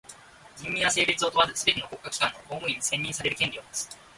[0.57, 3.87] 人民は性別を問わずすべての国家機関の公務員に選任される権利をもつ。